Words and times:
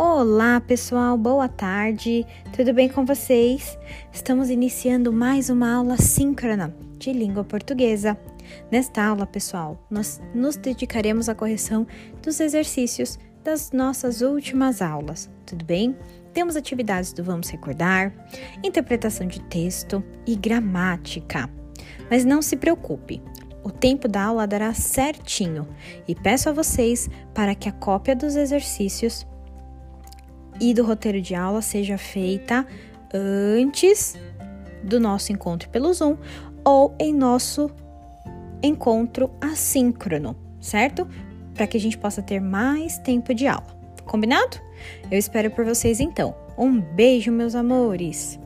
Olá, 0.00 0.60
pessoal, 0.60 1.18
boa 1.18 1.48
tarde. 1.48 2.24
Tudo 2.54 2.72
bem 2.72 2.88
com 2.88 3.04
vocês? 3.04 3.76
Estamos 4.12 4.48
iniciando 4.48 5.12
mais 5.12 5.50
uma 5.50 5.74
aula 5.74 5.96
síncrona 5.96 6.72
de 6.96 7.12
língua 7.12 7.42
portuguesa. 7.42 8.16
Nesta 8.70 9.02
aula, 9.02 9.26
pessoal, 9.26 9.84
nós 9.90 10.20
nos 10.32 10.54
dedicaremos 10.54 11.28
à 11.28 11.34
correção 11.34 11.84
dos 12.22 12.38
exercícios 12.38 13.18
das 13.42 13.72
nossas 13.72 14.22
últimas 14.22 14.80
aulas. 14.80 15.28
Tudo 15.44 15.64
bem? 15.64 15.96
Temos 16.32 16.54
atividades 16.54 17.12
do 17.12 17.24
Vamos 17.24 17.48
Recordar, 17.48 18.12
interpretação 18.62 19.26
de 19.26 19.40
texto 19.46 20.00
e 20.24 20.36
gramática. 20.36 21.50
Mas 22.08 22.24
não 22.24 22.40
se 22.40 22.56
preocupe, 22.56 23.20
o 23.64 23.72
tempo 23.72 24.06
da 24.06 24.22
aula 24.22 24.46
dará 24.46 24.72
certinho 24.74 25.66
e 26.06 26.14
peço 26.14 26.48
a 26.48 26.52
vocês 26.52 27.10
para 27.34 27.52
que 27.56 27.68
a 27.68 27.72
cópia 27.72 28.14
dos 28.14 28.36
exercícios 28.36 29.26
e 30.60 30.74
do 30.74 30.84
roteiro 30.84 31.20
de 31.20 31.34
aula 31.34 31.62
seja 31.62 31.96
feita 31.96 32.66
antes 33.12 34.16
do 34.82 35.00
nosso 35.00 35.32
encontro 35.32 35.68
pelo 35.70 35.92
Zoom 35.92 36.16
ou 36.64 36.94
em 36.98 37.14
nosso 37.14 37.70
encontro 38.62 39.30
assíncrono, 39.40 40.36
certo? 40.60 41.06
Para 41.54 41.66
que 41.66 41.76
a 41.76 41.80
gente 41.80 41.98
possa 41.98 42.22
ter 42.22 42.40
mais 42.40 42.98
tempo 42.98 43.34
de 43.34 43.46
aula. 43.46 43.66
Combinado? 44.04 44.58
Eu 45.10 45.18
espero 45.18 45.50
por 45.50 45.64
vocês 45.64 46.00
então. 46.00 46.34
Um 46.56 46.80
beijo, 46.80 47.30
meus 47.30 47.54
amores! 47.54 48.38